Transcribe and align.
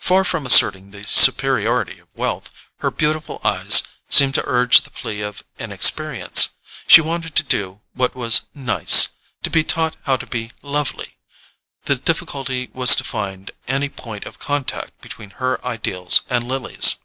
Far 0.00 0.24
from 0.24 0.46
asserting 0.46 0.90
the 0.90 1.04
superiority 1.04 2.00
of 2.00 2.08
wealth, 2.12 2.50
her 2.78 2.90
beautiful 2.90 3.40
eyes 3.44 3.84
seemed 4.08 4.34
to 4.34 4.42
urge 4.44 4.80
the 4.80 4.90
plea 4.90 5.20
of 5.20 5.44
inexperience: 5.60 6.48
she 6.88 7.00
wanted 7.00 7.36
to 7.36 7.44
do 7.44 7.80
what 7.94 8.16
was 8.16 8.46
"nice," 8.52 9.10
to 9.44 9.48
be 9.48 9.62
taught 9.62 9.96
how 10.06 10.16
to 10.16 10.26
be 10.26 10.50
"lovely." 10.62 11.18
The 11.84 11.94
difficulty 11.94 12.68
was 12.72 12.96
to 12.96 13.04
find 13.04 13.52
any 13.68 13.88
point 13.88 14.24
of 14.24 14.40
contact 14.40 15.00
between 15.00 15.30
her 15.38 15.64
ideals 15.64 16.22
and 16.28 16.48
Lily's. 16.48 16.96